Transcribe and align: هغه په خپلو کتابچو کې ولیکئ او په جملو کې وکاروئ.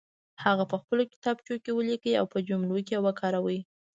هغه 0.43 0.63
په 0.71 0.75
خپلو 0.81 1.03
کتابچو 1.13 1.55
کې 1.63 1.71
ولیکئ 1.73 2.13
او 2.19 2.25
په 2.33 2.39
جملو 2.47 2.77
کې 2.87 3.03
وکاروئ. 3.05 3.59